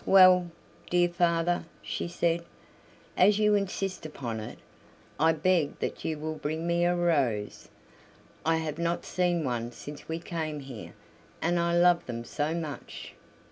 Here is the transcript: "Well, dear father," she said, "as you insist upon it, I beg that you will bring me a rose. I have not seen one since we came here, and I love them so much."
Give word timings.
"Well, 0.07 0.49
dear 0.89 1.09
father," 1.09 1.65
she 1.83 2.07
said, 2.07 2.43
"as 3.15 3.37
you 3.37 3.53
insist 3.53 4.03
upon 4.03 4.39
it, 4.39 4.57
I 5.19 5.31
beg 5.31 5.77
that 5.77 6.03
you 6.03 6.17
will 6.17 6.33
bring 6.37 6.65
me 6.65 6.85
a 6.85 6.95
rose. 6.95 7.69
I 8.43 8.55
have 8.55 8.79
not 8.79 9.05
seen 9.05 9.43
one 9.43 9.71
since 9.71 10.07
we 10.09 10.17
came 10.17 10.61
here, 10.61 10.93
and 11.39 11.59
I 11.59 11.77
love 11.77 12.07
them 12.07 12.23
so 12.23 12.55
much." 12.55 13.13